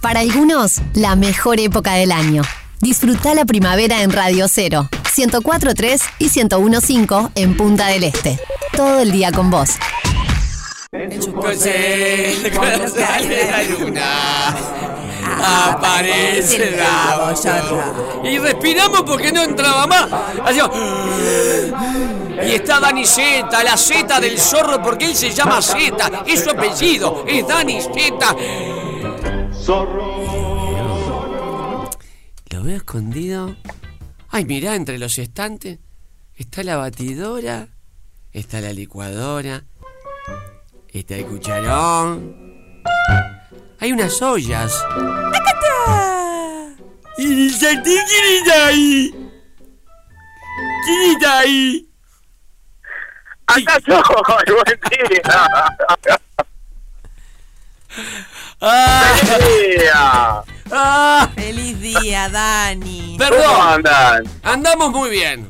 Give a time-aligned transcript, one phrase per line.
[0.00, 2.42] Para algunos, la mejor época del año.
[2.80, 8.38] Disfruta la primavera en Radio Cero, 104.3 y 101.5 en Punta del Este.
[8.74, 9.70] Todo el día con vos.
[10.90, 14.56] Cuando sale la luna,
[15.74, 17.34] aparece la.
[18.24, 20.06] Y respiramos porque no entraba más.
[20.44, 20.74] Hacíamos-
[22.42, 26.24] Y está Dani Zeta, la Z del zorro, porque él se llama Zeta.
[26.26, 28.34] Es su apellido, es Dani Zeta.
[29.70, 29.86] Lo
[32.64, 33.54] veo escondido.
[34.28, 35.78] Ay, mirá, entre los estantes
[36.34, 37.68] está la batidora,
[38.32, 39.62] está la licuadora,
[40.88, 42.82] está el cucharón.
[43.78, 44.74] Hay unas ollas.
[47.16, 49.30] ¿Y el sartén quién está ahí?
[50.84, 51.88] ¿Quién está ahí?
[53.46, 53.94] Acá estoy,
[54.64, 54.80] buen
[55.10, 56.18] día.
[58.60, 59.16] ¡Ah!
[59.26, 60.42] Buen día.
[60.70, 61.30] ¡Ah!
[61.34, 63.16] Feliz día, Dani.
[63.18, 64.24] ¿Cómo Perdón, andan?
[64.42, 65.48] andamos muy bien.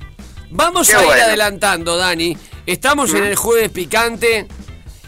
[0.50, 1.22] Vamos Qué a ir bueno.
[1.25, 2.36] adelantando, Dani.
[2.67, 4.47] Estamos en el jueves picante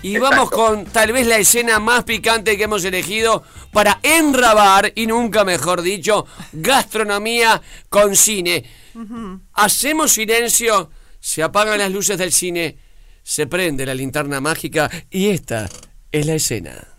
[0.03, 5.07] y vamos con tal vez la escena más picante que hemos elegido para enrabar, y
[5.07, 8.65] nunca mejor dicho, gastronomía con cine.
[9.55, 12.79] Hacemos silencio, se apagan las luces del cine,
[13.23, 15.69] se prende la linterna mágica y esta
[16.11, 16.92] es la escena.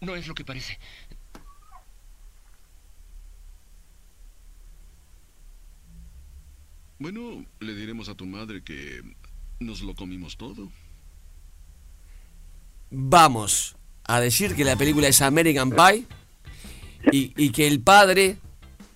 [0.00, 0.78] No es lo que parece.
[6.98, 9.02] Bueno, le diremos a tu madre que
[9.58, 10.70] nos lo comimos todo.
[12.90, 16.04] vamos a decir que la película es American Pie
[17.12, 18.36] y, y que el padre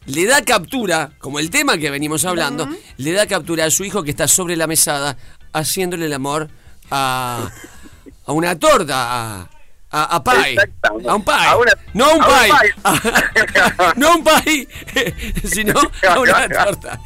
[0.06, 4.02] le da captura, como el tema que venimos hablando, le da captura a su hijo
[4.02, 5.16] que está sobre la mesada
[5.52, 6.50] haciéndole el amor
[6.90, 7.48] a,
[8.26, 9.50] a una torta, a,
[9.96, 13.92] a, a pie, a un pie, A una- no a un un pie, pie.
[13.96, 14.68] no un pie,
[15.44, 15.74] sino
[16.08, 16.98] a una torta.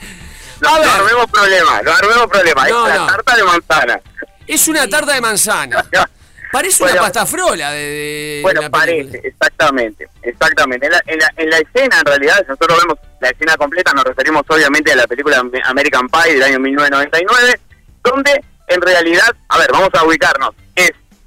[0.60, 2.68] No, A no ver, armemos problema, no armemos problema.
[2.68, 3.00] No, es no.
[3.00, 4.00] la tarta de manzana.
[4.46, 5.84] es una tarta de manzana.
[6.50, 10.86] Parece una Bueno, pasta frola de, de Bueno, la parece, exactamente, exactamente.
[10.86, 14.04] En la, en, la, en la escena, en realidad, nosotros vemos la escena completa, nos
[14.04, 17.60] referimos obviamente a la película Am- American Pie del año 1999,
[18.02, 20.54] donde en realidad, a ver, vamos a ubicarnos,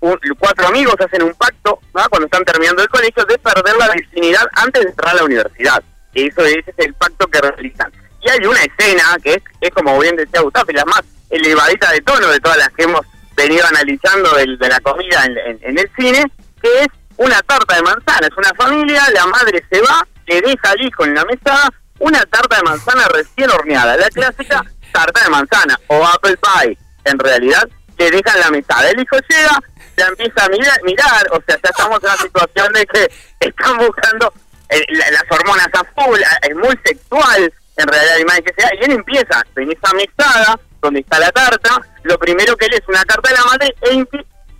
[0.01, 4.45] un- cuatro amigos hacen un pacto, cuando están terminando el colegio, de perder la virginidad
[4.53, 5.81] antes de entrar a la universidad.
[6.13, 7.91] Eso es el pacto que realizan.
[8.21, 11.91] Y hay una escena que es, es como bien decía Gustavo, y la más elevadita
[11.91, 13.01] de tono de todas las que hemos
[13.35, 16.23] venido analizando del- de, la comida en, en- en el cine,
[16.61, 18.27] que es una tarta de manzana.
[18.27, 21.69] Es una familia, la madre se va, le deja al hijo en la mesa
[21.99, 26.77] una tarta de manzana recién horneada, la clásica tarta de manzana o apple pie.
[27.05, 27.67] En realidad,
[27.97, 28.89] le dejan la mesada.
[28.89, 29.59] El hijo llega,
[29.97, 33.77] la empieza a mirar, mirar o sea, ya estamos en una situación de que están
[33.77, 34.33] buscando
[34.69, 38.69] eh, la- las hormonas a full, es muy sexual en realidad la imagen que sea,
[38.79, 42.81] y él empieza en esa mesada donde está la tarta, lo primero que él es
[42.87, 43.93] una carta de la madre e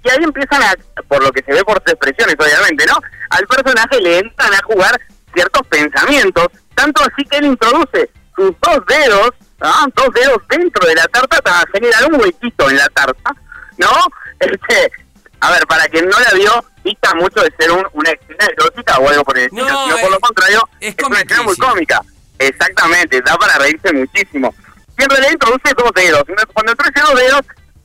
[0.03, 0.73] y ahí empiezan a,
[1.07, 2.97] por lo que se ve por sus expresiones obviamente, ¿no?
[3.29, 4.99] Al personaje le entran a jugar
[5.33, 9.29] ciertos pensamientos, tanto así que él introduce sus dos dedos,
[9.61, 9.85] ¿ah?
[9.95, 13.31] dos dedos dentro de la tarta para generar un huequito en la tarta,
[13.77, 13.89] ¿no?
[14.39, 14.91] Este,
[15.41, 18.97] a ver, para quien no la vio, dista mucho de ser un- una escena erótica
[18.99, 21.43] o algo por el estilo, No, sino por es- lo contrario, es es, una escena
[21.43, 22.01] muy cómica.
[22.39, 24.53] Exactamente, da para reírse muchísimo.
[24.97, 26.23] Y en realidad introduce dos dedos.
[26.53, 27.41] Cuando introduce dos dedos,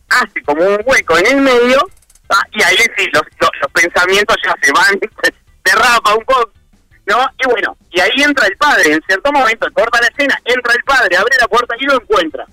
[0.08, 1.78] hace como un hueco en el medio,
[2.30, 4.98] ah, y ahí sí, los, los, los pensamientos ya se van,
[5.64, 6.50] se un poco,
[7.06, 7.26] ¿no?
[7.44, 10.82] Y bueno, y ahí entra el padre, en cierto momento, corta la escena, entra el
[10.84, 12.44] padre, abre la puerta y lo encuentra.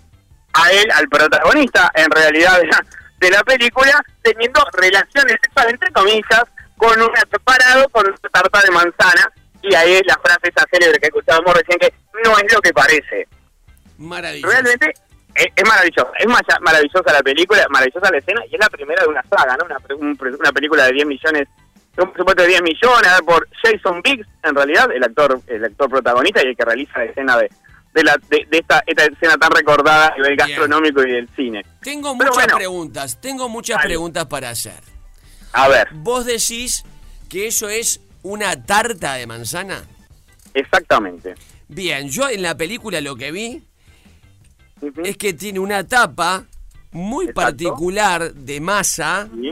[0.53, 2.59] A él, al protagonista, en realidad,
[3.23, 6.43] de la, película, teniendo relaciones sexuales, entre comillas,
[6.77, 10.99] con una separado con una tarta de manzana, y ahí es la frase esa célebre
[10.99, 11.93] que escuchábamos recién, que
[12.25, 13.27] no es lo que parece.
[13.97, 14.51] Maravilloso.
[14.51, 14.93] Realmente
[15.35, 16.27] es, es maravilloso, es
[16.61, 19.65] maravillosa la película, maravillosa la escena y es la primera de una saga, ¿no?
[19.65, 21.47] Una, un una película de 10 millones,
[21.97, 26.43] un presupuesto de 10 millones por Jason Biggs, en realidad, el actor el actor protagonista
[26.43, 27.49] y el que realiza la escena de
[27.93, 30.47] de, la, de, de esta, esta escena tan recordada a nivel Bien.
[30.47, 31.63] gastronómico y del cine.
[31.81, 32.57] Tengo Pero muchas bueno.
[32.57, 33.89] preguntas, tengo muchas Dale.
[33.89, 34.81] preguntas para hacer.
[35.53, 36.83] A ver, ¿Vos decís
[37.29, 39.83] que eso es una tarta de manzana?
[40.53, 41.35] exactamente.
[41.67, 43.63] Bien, yo en la película lo que vi
[45.03, 46.45] es que tiene una tapa
[46.91, 47.41] muy Exacto.
[47.41, 49.51] particular de masa, Sí,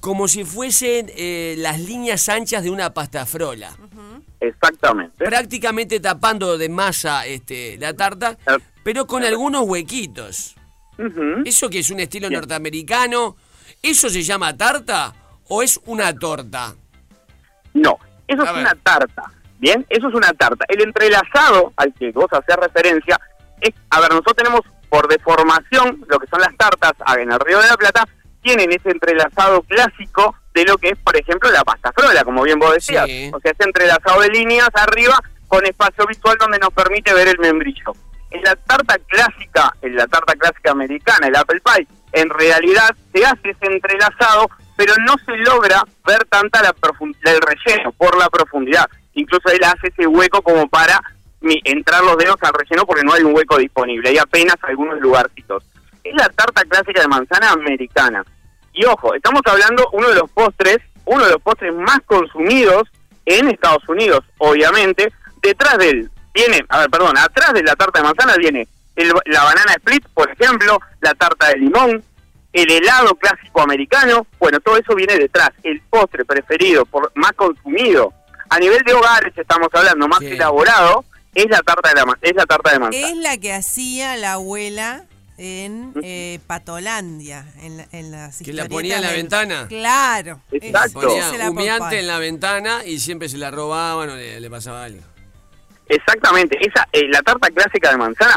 [0.00, 3.76] como si fuesen eh, las líneas anchas de una pasta frola.
[4.48, 5.24] Exactamente.
[5.24, 8.56] prácticamente tapando de masa este, la tarta, Ah.
[8.82, 10.56] pero con algunos huequitos.
[11.44, 12.40] ¿Eso que es un estilo Bien.
[12.40, 13.36] norteamericano?
[13.82, 15.12] ¿Eso se llama tarta
[15.48, 16.74] o es una torta?
[17.74, 17.98] No,
[18.28, 18.60] eso A es ver.
[18.62, 19.22] una tarta.
[19.58, 20.64] Bien, eso es una tarta.
[20.68, 23.18] El entrelazado al que vos hacés referencia
[23.60, 27.60] es, a ver, nosotros tenemos por deformación lo que son las tartas en el Río
[27.60, 28.06] de la Plata,
[28.44, 32.58] tienen ese entrelazado clásico de lo que es, por ejemplo, la pasta frola, como bien
[32.60, 33.06] vos decías.
[33.06, 33.30] Sí.
[33.34, 35.18] O sea, ese entrelazado de líneas arriba
[35.48, 37.92] con espacio visual donde nos permite ver el membrillo.
[38.30, 43.24] En la tarta clásica, en la tarta clásica americana, el apple pie, en realidad se
[43.24, 44.46] hace ese entrelazado,
[44.76, 48.86] pero no se logra ver tanta la profundidad del relleno por la profundidad.
[49.14, 51.00] Incluso él hace ese hueco como para
[51.40, 55.00] mi- entrar los dedos al relleno porque no hay un hueco disponible, hay apenas algunos
[55.00, 55.64] lugarcitos.
[56.02, 58.24] Es la tarta clásica de manzana americana.
[58.74, 62.82] Y ojo, estamos hablando uno de los postres, uno de los postres más consumidos
[63.24, 65.12] en Estados Unidos, obviamente.
[65.42, 68.66] Detrás de él viene, a ver, perdón, atrás de la tarta de manzana viene
[68.96, 72.02] el- la banana split, por ejemplo, la tarta de limón,
[72.52, 75.50] el helado clásico americano, bueno, todo eso viene detrás.
[75.62, 78.12] El postre preferido, por más consumido,
[78.50, 81.04] a nivel de hogares estamos hablando, más elaborado,
[81.34, 83.08] es la tarta de la es la tarta de manzana.
[83.08, 85.04] Es la que hacía la abuela
[85.38, 89.66] en eh, Patolandia, en, la- en las ¿Que la ponía en la del- ventana?
[89.68, 90.40] Claro.
[90.52, 91.00] Exacto.
[91.00, 94.84] Ponía es humeante en la ventana y siempre se la robaban o le, le pasaba
[94.84, 95.02] algo.
[95.88, 98.36] Exactamente, esa eh, la tarta clásica de manzana,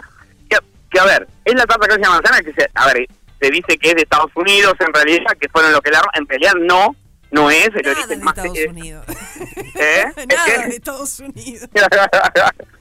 [0.50, 0.58] que,
[0.92, 3.08] que, a ver, es la tarta clásica de manzana que se, a ver,
[3.40, 6.28] se dice que es de Estados Unidos en realidad, que fueron los que la en
[6.28, 6.96] realidad no,
[7.32, 9.06] no es el Nada origen de más Estados Unidos.
[9.76, 10.04] ¿Eh?
[10.28, 10.68] Nada ¿Qué?
[10.68, 11.70] de Estados Unidos.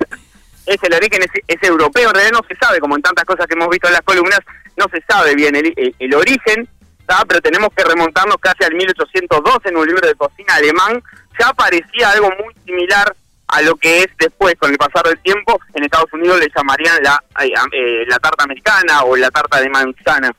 [0.67, 3.55] es el origen es, europeo, en realidad no se sabe, como en tantas cosas que
[3.55, 4.41] hemos visto en las columnas,
[4.77, 6.69] no se sabe bien el, el- el origen,
[7.07, 7.25] ¿tá?
[7.29, 11.03] pero tenemos que remontarnos casi al 1802 en un libro de cocina alemán,
[11.39, 13.15] ya parecía algo muy similar
[13.49, 17.01] a lo que es después, con el pasar del tiempo, en Estados Unidos le llamarían
[17.03, 20.33] la, eh, la tarta americana o la tarta de manzana.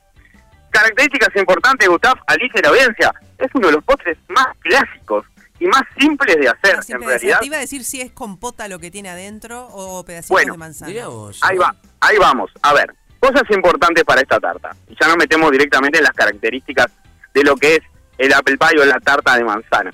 [0.70, 5.24] Características importantes, Gustav, Alicia la audiencia, es uno de los postres más clásicos
[5.60, 7.40] y más simples de hacer, en realidad.
[7.40, 10.58] Te iba a decir si es compota lo que tiene adentro o pedacitos Bueno, de
[10.58, 11.06] manzana.
[11.08, 11.40] Vos.
[11.42, 12.50] Ahí va, ahí vamos.
[12.62, 14.70] A ver, cosas importantes para esta tarta.
[14.88, 16.86] Y ya nos metemos directamente en las características
[17.34, 17.80] de lo que es
[18.18, 19.92] el apple pie o la tarta de manzana.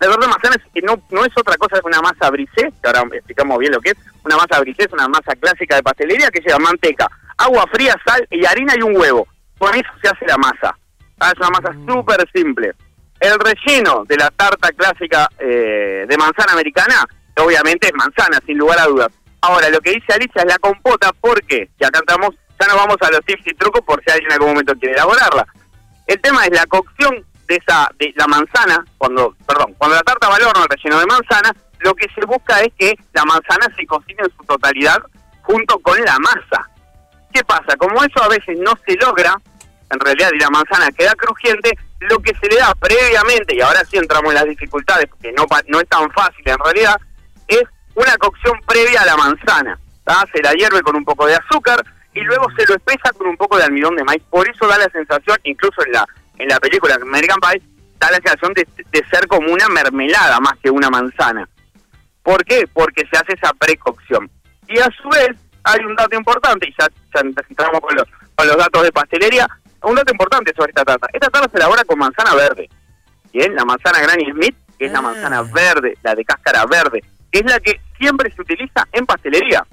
[0.00, 2.72] La tarta de manzana es que no, no es otra cosa que una masa brisé,
[2.80, 3.96] que ahora explicamos bien lo que es.
[4.24, 8.26] Una masa brisé es una masa clásica de pastelería que lleva manteca, agua fría, sal
[8.30, 9.26] y harina y un huevo.
[9.58, 10.76] Con eso se hace la masa.
[11.18, 12.72] Ah, Es una masa súper simple.
[13.20, 17.04] El relleno de la tarta clásica eh, de manzana americana,
[17.36, 19.08] obviamente es manzana, sin lugar a dudas.
[19.40, 22.30] Ahora, lo que dice Alicia es la compota, porque ya cantamos,
[22.60, 24.94] ya nos vamos a los tips y trucos por si alguien en algún momento quiere
[24.94, 25.46] elaborarla.
[26.06, 30.28] El tema es la cocción de esa de la manzana, cuando, perdón, cuando la tarta
[30.28, 33.86] va al horno relleno de manzana, lo que se busca es que la manzana se
[33.86, 34.98] cocine en su totalidad
[35.42, 36.68] junto con la masa.
[37.32, 37.76] ¿Qué pasa?
[37.78, 39.34] Como eso a veces no se logra,
[39.90, 43.82] en realidad y la manzana queda crujiente, lo que se le da previamente, y ahora
[43.84, 46.96] sí entramos en las dificultades, porque no, no es tan fácil en realidad,
[47.48, 47.62] es
[47.94, 49.78] una cocción previa a la manzana.
[50.32, 51.84] Se la hierve con un poco de azúcar
[52.14, 54.22] y luego se lo espesa con un poco de almidón de maíz.
[54.30, 56.06] Por eso da la sensación, incluso en la,
[56.38, 57.60] en la película American Pie,
[57.98, 61.48] da la sensación de, de ser como una mermelada más que una manzana.
[62.22, 62.66] ¿Por qué?
[62.72, 64.30] Porque se hace esa precocción.
[64.66, 68.04] Y a su vez, hay un dato importante, y ya, ya entramos con los,
[68.34, 69.46] con los datos de pastelería,
[69.82, 71.08] un dato importante sobre esta tarta.
[71.12, 72.68] Esta tarta se elabora con manzana verde.
[73.32, 75.02] Bien, la manzana Granny Smith, que es la Ah.
[75.02, 79.64] manzana verde, la de cáscara verde, que es la que siempre se utiliza en pastelería.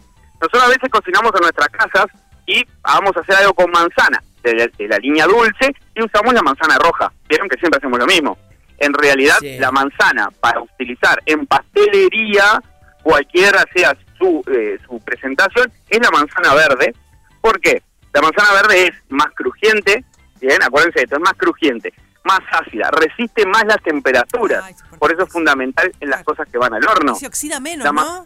[0.41, 2.05] Nosotros a veces cocinamos en nuestras casas
[2.45, 6.33] y vamos a hacer algo con manzana, de la, de la línea dulce, y usamos
[6.33, 7.11] la manzana roja.
[7.27, 8.37] Vieron que siempre hacemos lo mismo.
[8.77, 9.57] En realidad, Sí.
[9.57, 12.61] la manzana para utilizar en pastelería,
[13.03, 16.93] cualquiera sea su, eh, su presentación, es la manzana verde.
[17.41, 17.81] ¿Por qué?
[18.15, 20.05] La manzana verde es más crujiente,
[20.39, 21.93] bien, acuérdense de esto, es más crujiente,
[22.23, 24.63] más ácida, resiste más las temperaturas.
[24.63, 27.13] Ay, Por eso es fundamental en las cosas que van al horno.
[27.15, 28.25] Se oxida menos, ¿no?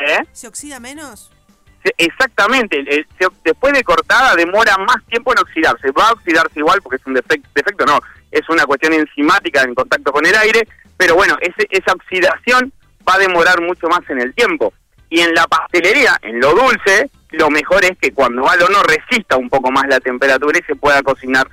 [0.00, 0.18] ¿Eh?
[0.32, 1.30] Se oxida menos.
[1.84, 5.92] Se- Exactamente, el- el- se- después de cortada demora más tiempo en oxidarse.
[5.92, 8.00] Va a oxidarse igual porque es un defecto, defecto no,
[8.32, 12.72] es una cuestión enzimática en contacto con el aire, pero bueno, ese- esa oxidación
[13.08, 14.72] va a demorar mucho más en el tiempo.
[15.08, 18.82] Y en la pastelería, en lo dulce, lo mejor es que cuando va al horno
[18.82, 21.48] resista un poco más la temperatura y se pueda cocinar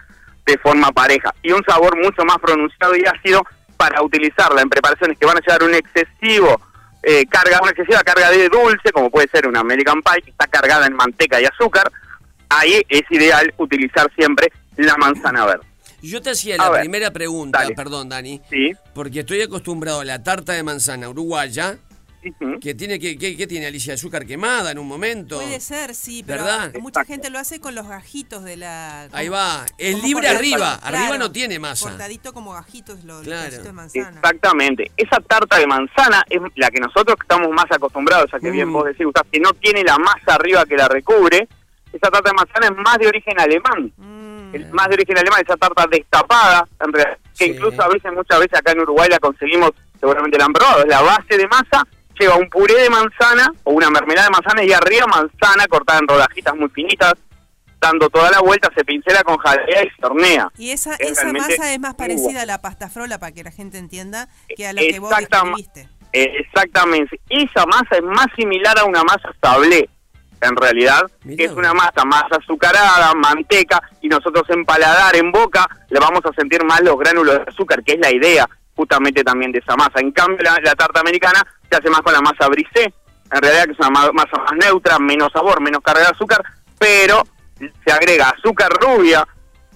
[0.45, 1.33] de forma pareja.
[1.43, 3.43] Y un sabor mucho más pronunciado y ácido
[3.77, 6.61] para utilizarla en preparaciones que van a llevar un excesivo
[7.03, 10.47] eh, carga, una excesiva carga de dulce, como puede ser una American Pie, que está
[10.47, 11.89] cargada en manteca y azúcar,
[12.49, 15.65] ahí es ideal utilizar siempre la manzana verde.
[16.01, 17.75] Yo te hacía A la ver, primera pregunta, dale.
[17.75, 18.73] perdón, Dani, Sí.
[18.93, 21.77] porque estoy acostumbrado a la tarta de manzana uruguaya,
[22.59, 25.37] Que tiene que, que, que tiene Alicia azúcar quemada en un momento.
[25.37, 26.73] Puede ser, sí, pero ¿Verdad?
[26.79, 27.13] mucha Exacto.
[27.13, 29.03] gente lo hace con los gajitos de la...
[29.13, 31.89] Ahí va, es libre arriba, arriba no tiene masa.
[31.89, 33.63] Cortadito como gajitos, los, los Claro.
[33.63, 34.09] de manzana.
[34.09, 34.91] Exactamente.
[34.97, 38.73] Esa tarta de manzana es la que nosotros estamos más acostumbrados, a que bien Mm.
[38.73, 41.47] vos decís, Gustavo, que no tiene la masa arriba que la recubre.
[41.93, 43.91] Esa tarta de manzana es más de origen alemán.
[43.97, 44.55] Mm.
[44.55, 47.51] Es más de origen alemán, esa tarta destapada, en realidad, que Sí.
[47.51, 50.87] incluso a veces, muchas veces acá en Uruguay la conseguimos, seguramente la han probado, es
[50.87, 51.87] la base de masa,
[52.23, 56.07] lleva un puré de manzana o una mermelada de manzana y arriba manzana cortada en
[56.07, 57.13] rodajitas muy finitas,
[57.79, 60.49] dando toda la vuelta, se pincela con jalea y se hornea.
[60.57, 63.51] Y esa, Es esa masa es más parecida a la pasta frola, para que la
[63.51, 65.87] gente entienda, que a lo que vos describiste.
[66.11, 67.19] Eh, exactamente.
[67.29, 69.89] Esa masa es más similar a una masa sablé,
[70.41, 75.31] en realidad, Mirá que es una masa más azucarada, manteca, y nosotros en paladar, en
[75.31, 79.23] boca, le vamos a sentir más los gránulos de azúcar, que es la idea justamente
[79.25, 79.99] también de esa masa.
[79.99, 82.93] En cambio, la, la tarta americana se hace más con la masa brisé,
[83.31, 86.41] en realidad que es una ma- masa más neutra, menos sabor, menos carga de azúcar,
[86.77, 87.23] pero
[87.85, 89.27] se agrega azúcar rubia,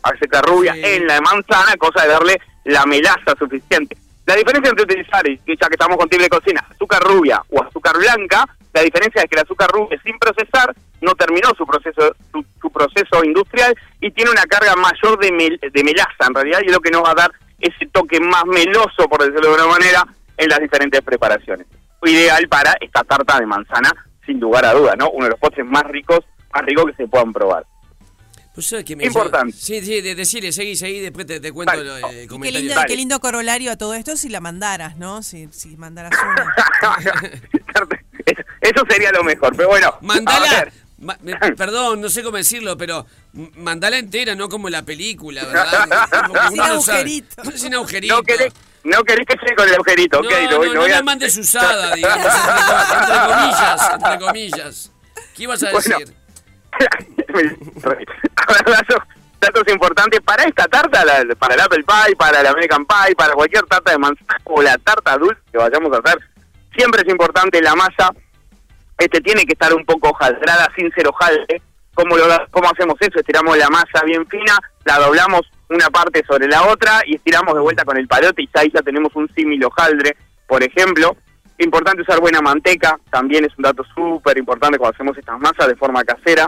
[0.02, 0.82] azúcar rubia Sí.
[0.84, 3.98] en la manzana, cosa de darle la melaza suficiente.
[4.26, 7.62] La diferencia entre utilizar, y ya que estamos con tip de cocina, azúcar rubia o
[7.62, 12.16] azúcar blanca, la diferencia es que el azúcar rubia sin procesar no terminó su proceso
[12.32, 16.60] su, su proceso industrial y tiene una carga mayor de, mel- de melaza en realidad
[16.64, 19.62] y es lo que nos va a dar ese toque más meloso, por decirlo de
[19.62, 20.08] alguna manera,
[20.38, 21.68] en las diferentes preparaciones.
[22.06, 23.92] Ideal para esta tarta de manzana,
[24.26, 25.10] sin lugar a duda, ¿no?
[25.12, 26.20] Uno de los postres más ricos,
[26.54, 27.66] más ricos que se puedan probar.
[28.54, 29.58] Pues, ¿sabes qué me Importante.
[29.58, 32.60] Sí, sí, de, decirle, seguí, seguí, después te, te cuento el Y qué comentario.
[32.60, 32.88] lindo, Dale.
[32.88, 35.24] qué lindo corolario a todo esto si la mandaras, ¿no?
[35.24, 36.56] Si, si mandaras una.
[37.52, 37.88] Eso-
[38.62, 39.98] Eso sería lo mejor, pero bueno.
[40.02, 40.74] Mandala, ver.
[41.00, 43.06] ma- me- perdón, no sé cómo decirlo, pero
[43.58, 45.90] mandala entera, no como la película, ¿verdad?
[46.50, 47.44] Sin agujerito.
[47.56, 48.16] Sin agujerito.
[48.16, 48.54] No querés,
[48.84, 50.98] no querés que llegue con el agujerito, No, ok, no, voy- no lo voy la
[50.98, 54.92] a- mandes usada, digamos, entre, entre comillas, entre comillas.
[55.36, 55.98] ¿Qué ibas a Bueno.
[56.00, 56.16] decir?
[58.66, 58.98] Datos,
[59.40, 63.34] datos importantes para esta tarta, la- para el Apple Pie, para el American Pie, para
[63.34, 66.20] cualquier tarta de manzana o la tarta dulce que vayamos a hacer,
[66.76, 68.12] siempre es importante la masa,
[68.98, 71.62] este tiene que estar un poco hojaldrada sin ser hojaldre.
[71.96, 73.20] ¿Cómo, lo, ¿Cómo hacemos eso?
[73.20, 75.42] Estiramos la masa bien fina, la doblamos
[75.74, 78.82] una parte sobre la otra y estiramos de vuelta con el palote y ahí ya
[78.82, 80.16] tenemos un símil hojaldre,
[80.48, 81.16] por ejemplo.
[81.60, 85.76] Importante usar buena manteca, también es un dato súper importante cuando hacemos estas masas de
[85.76, 86.48] forma casera.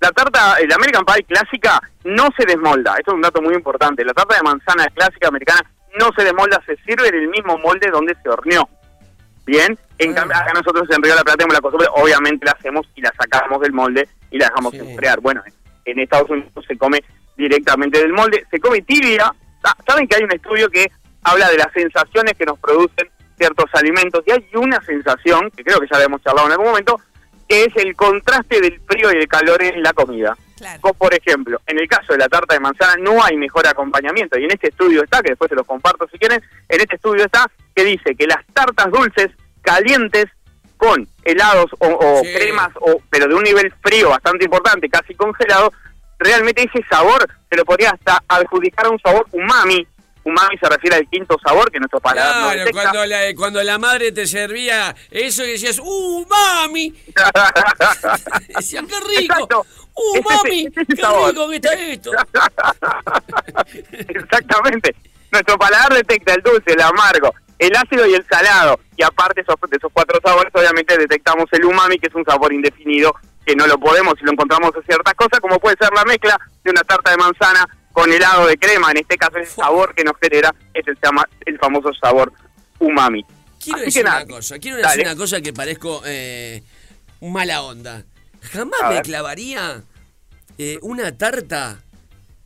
[0.00, 4.04] La tarta, el American Pie clásica no se desmolda, esto es un dato muy importante.
[4.04, 5.62] La tarta de manzana clásica americana
[5.98, 8.68] no se desmolda, se sirve en el mismo molde donde se horneó.
[9.46, 12.52] Bien, en cambio acá nosotros en Río de la Plata tenemos la costumbre, obviamente la
[12.52, 14.78] hacemos y la sacamos del molde y la dejamos Sí.
[14.80, 15.20] enfriar.
[15.20, 15.42] Bueno,
[15.84, 17.02] en Estados Unidos se come
[17.36, 19.32] directamente del molde, se come tibia.
[19.86, 20.90] Saben que hay un estudio que
[21.22, 25.80] habla de las sensaciones que nos producen ciertos alimentos y hay una sensación, que creo
[25.80, 27.00] que ya la hemos charlado en algún momento,
[27.48, 30.36] que es el contraste del frío y el calor en la comida.
[30.56, 30.94] Claro.
[30.94, 34.44] Por ejemplo, en el caso de la tarta de manzana no hay mejor acompañamiento y
[34.44, 37.50] en este estudio está, que después se los comparto si quieren, en este estudio está
[37.74, 39.28] que dice que las tartas dulces
[39.60, 40.24] calientes
[40.78, 42.32] con helados o, o Sí.
[42.34, 45.72] cremas, o, pero de un nivel frío bastante importante, casi congelado,
[46.18, 49.86] realmente ese sabor se lo podría hasta adjudicar a un sabor umami.
[50.24, 52.82] Umami se refiere al quinto sabor que nuestro paladar no Claro, detecta.
[52.82, 56.92] cuando la, cuando la madre te servía eso y decías, ¡uh, mami!
[58.56, 59.34] Decía, ¡qué rico!
[59.34, 59.66] Exacto.
[59.94, 60.66] ¡Uh, Es ese- mami!
[60.66, 61.30] es ¡Qué sabor.
[61.30, 62.10] rico que está esto!
[63.92, 64.94] Exactamente.
[65.30, 68.80] Nuestro paladar detecta el dulce, el amargo, el ácido y el salado.
[68.96, 72.52] Y aparte esos- de esos cuatro sabores, obviamente detectamos el umami, que es un sabor
[72.52, 73.14] indefinido,
[73.46, 76.38] que no lo podemos si lo encontramos en ciertas cosas, como puede ser la mezcla
[76.64, 78.90] de una tarta de manzana con helado de crema.
[78.90, 82.32] En este caso, el sabor que nos genera es el, famoso sabor
[82.80, 83.24] umami.
[83.62, 84.88] Quiero Así decir que nada, una cosa, quiero dale.
[84.88, 86.62] decir una cosa que parezco eh,
[87.22, 88.04] mala onda.
[88.52, 89.82] Jamás me clavaría
[90.58, 91.78] eh, una tarta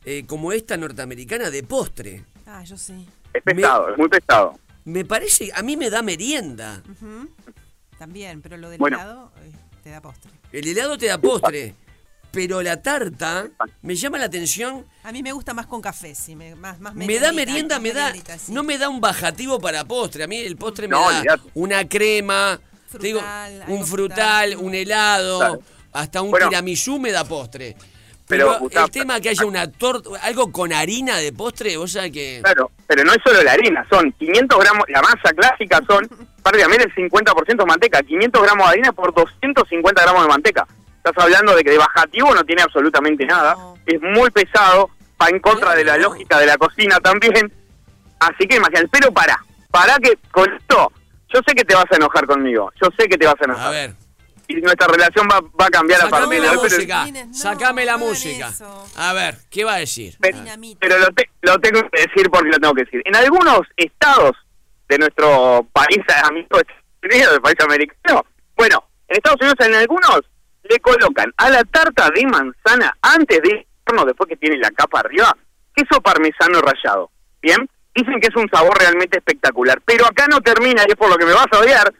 [0.05, 2.23] eh, como esta norteamericana de postre.
[2.45, 3.07] Ah, yo sí.
[3.33, 4.59] Es pesado, es muy pesado.
[4.85, 6.81] Me parece, a mí me da merienda.
[7.97, 8.97] También, pero lo del Bueno.
[8.97, 9.51] helado eh,
[9.83, 10.31] te da postre.
[10.51, 11.73] El helado te da postre,
[12.31, 13.47] pero la tarta
[13.81, 14.85] me llama la atención.
[15.03, 16.35] A mí me gusta más con café, sí.
[16.35, 18.51] Me, más, más Me da merienda, me da, sí.
[18.51, 20.23] no me da un bajativo para postre.
[20.23, 22.59] A mí el postre me No, da una crema,
[22.91, 23.19] te digo,
[23.67, 24.65] un frutal, frutal.
[24.65, 25.59] un helado, Claro.
[25.93, 26.49] hasta un Bueno.
[26.49, 27.75] tiramisú me da postre.
[28.27, 31.91] Pero, Pero, Gustavo, el tema que haya una torta, algo con harina de postre, vos
[31.91, 32.39] sabés que...
[32.41, 36.07] Claro, pero no es solo la harina, son 500 gramos, la masa clásica son
[36.43, 40.67] prácticamente el 50% manteca, 500 gramos de harina por 250 gramos de manteca.
[41.03, 43.75] Estás hablando de que de bajativo no tiene absolutamente nada, No.
[43.85, 44.89] es muy pesado,
[45.21, 47.51] va en contra de la lógica de la cocina también.
[48.19, 49.39] Así que imagínate, pero para,
[49.71, 50.91] para que con esto,
[51.33, 53.67] yo sé que te vas a enojar conmigo, yo sé que te vas a enojar.
[53.67, 53.93] A ver.
[54.47, 57.05] Y nuestra relación va, va a cambiar a Sacame partir de la hoy, pero- música.
[57.25, 58.47] No, Sacame la música.
[58.49, 58.85] eso.
[58.97, 60.17] A ver, ¿qué va a decir?
[60.19, 60.79] Pe- Dinamita.
[60.81, 63.01] Pero lo, te- lo tengo que decir porque lo tengo que decir.
[63.05, 64.35] En algunos estados
[64.91, 66.59] de nuestro país, amigo
[67.03, 70.19] Unidos, del país americano, bueno, en Estados Unidos en algunos
[70.63, 74.99] le colocan a la tarta de manzana antes de horno, después que tiene la capa
[74.99, 75.35] arriba,
[75.73, 77.09] queso parmesano rallado.
[77.41, 77.67] ¿Bien?
[77.95, 79.81] Dicen que es un sabor realmente espectacular.
[79.83, 81.91] Pero acá no termina, y es por lo que me vas a odiar,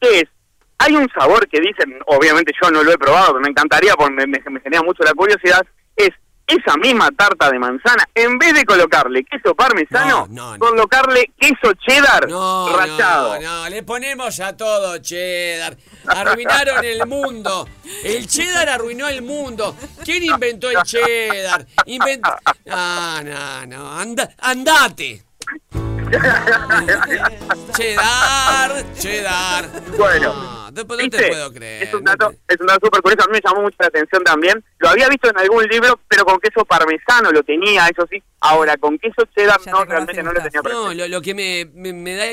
[0.00, 0.24] que es
[0.78, 4.14] hay un sabor que dicen, obviamente yo no lo he probado, pero me encantaría porque
[4.14, 5.64] me, me- genera mucho la curiosidad,
[6.50, 10.58] esa misma tarta de manzana, en vez de colocarle queso parmesano, No, no, no.
[10.58, 13.40] colocarle queso cheddar No, rallado.
[13.40, 15.76] no, no, le ponemos a todo cheddar.
[16.06, 17.68] Arruinaron el mundo.
[18.04, 19.76] El cheddar arruinó el mundo.
[20.04, 21.66] ¿Quién inventó el cheddar?
[22.70, 25.24] Ah, no, no, anda, andate.
[27.76, 29.70] Cheddar, cheddar.
[29.96, 31.28] Bueno, No, después no te ¿Viste?
[31.28, 31.82] puedo creer.
[31.82, 33.76] Es un no dato, te- es un dato súper curioso, a mí me llamó mucho
[33.80, 34.64] la atención también.
[34.78, 38.22] Lo había visto en algún libro, pero con queso parmesano lo tenía, eso sí.
[38.40, 40.94] Ahora, con queso cheddar Ya no, te realmente no lo tenía No, presente.
[40.94, 42.24] lo, lo que me, me, me da...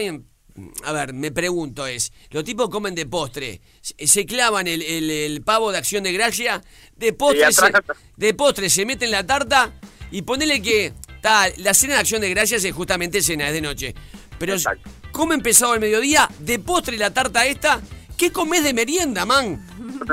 [0.85, 5.11] A ver, me pregunto es, los tipos comen de postre, se, se clavan el, el-
[5.11, 6.63] el pavo de acción de gracia,
[6.95, 7.83] de postre, se, atrás-
[8.15, 9.71] de postre se mete en la tarta
[10.09, 13.61] y ponele que ta, la cena de acción de gracias es justamente cena, es de
[13.61, 13.93] noche.
[14.39, 14.89] Pero Exacto.
[15.11, 17.79] comen pesado el mediodía, de postre la tarta esta,
[18.17, 19.61] ¿qué comes de merienda, man?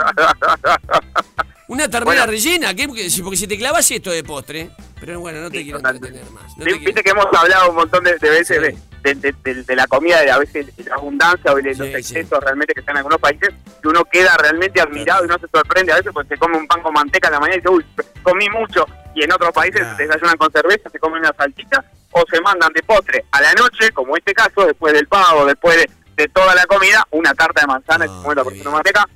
[1.66, 2.26] Una ternera Bueno.
[2.26, 2.86] rellena, ¿qué?
[2.86, 4.70] Porque, si- porque si te clavas esto de postre,
[5.00, 6.42] pero bueno, no te Sí, quiero entretener más.
[6.58, 8.78] no Sí, Viste quiero- que hemos hablado un montón de, de veces Sí.
[9.02, 12.38] de, de- de- de la comida, de a veces la abundancia o de los excesos
[12.44, 13.48] realmente que están en algunos países,
[13.80, 16.66] que uno queda realmente admirado y no se sorprende a veces porque se come un
[16.66, 17.84] pan con manteca en la mañana y dice, uy,
[18.22, 18.86] comí mucho.
[19.14, 19.96] Y en otros países Claro.
[19.96, 23.52] se desayunan con cerveza, se comen una salchicha o se mandan de postre a la
[23.54, 27.60] noche, como este caso, después del pavo, después de, de toda la comida, una tarta
[27.62, 29.08] de manzana y 50% qué de manteca.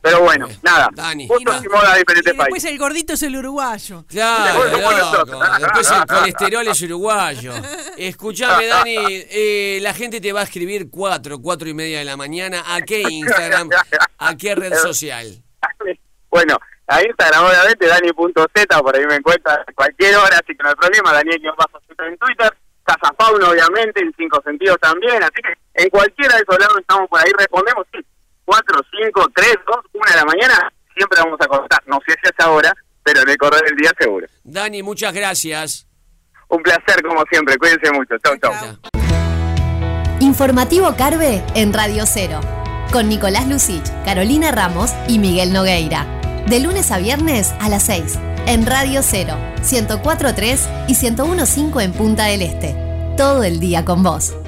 [0.00, 1.28] Pero bueno, nada, Dani.
[1.28, 2.70] gustos Y y modas de Y después países.
[2.72, 4.04] el gordito es el uruguayo.
[4.08, 5.54] Claro, loco.
[5.60, 7.52] Después el colesterol es uruguayo.
[7.96, 12.16] Escuchame, Dani, eh, la gente te va a escribir 4, 4 y media de la
[12.16, 12.64] mañana.
[12.66, 13.70] ¿A qué Instagram?
[14.18, 15.40] ¿A qué red social?
[16.28, 20.70] Bueno, a Instagram obviamente, Dani.z, por ahí me encuentras a cualquier hora, así que no
[20.70, 25.54] hay problema, Daniel bajo en Twitter, Casa Fauna obviamente, en Cinco Sentidos también, así que
[25.74, 27.98] en cualquiera de esos lados estamos por ahí, respondemos, sí,
[28.44, 32.28] 4, 5, 3, 2, 1 de la mañana, siempre vamos a contar, no sé si
[32.28, 34.26] es ahora, pero en el correr del día seguro.
[34.44, 35.86] Dani, muchas gracias.
[36.48, 38.52] Un placer como siempre, cuídense mucho, chau, chau.
[38.52, 39.02] Chau.
[40.20, 42.40] Informativo Carve en Radio Cero.
[42.92, 46.06] Con Nicolás Lucich, Carolina Ramos y Miguel Nogueira.
[46.46, 48.18] De lunes a viernes a las 6.
[48.46, 52.76] En Radio Cero, 104.3 y 101.5 en Punta del Este.
[53.16, 54.34] Todo el día con vos.